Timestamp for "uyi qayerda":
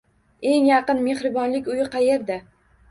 1.77-2.45